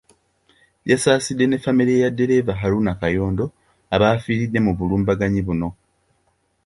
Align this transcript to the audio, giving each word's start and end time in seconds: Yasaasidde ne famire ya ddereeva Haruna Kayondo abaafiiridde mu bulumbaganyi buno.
Yasaasidde 0.89 1.45
ne 1.47 1.57
famire 1.63 1.93
ya 2.03 2.09
ddereeva 2.11 2.53
Haruna 2.61 2.91
Kayondo 2.99 3.45
abaafiiridde 3.95 4.59
mu 4.65 4.71
bulumbaganyi 4.77 5.41
buno. 5.47 5.69